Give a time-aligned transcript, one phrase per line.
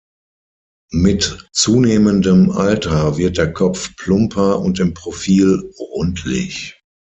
[0.93, 6.83] Mit zunehmendem Alter wird der Kopf plumper und im Profil rundlich.